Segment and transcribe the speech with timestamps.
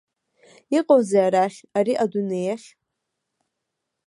[0.77, 2.67] Иҟоузеи арахь, ари адунеиахь?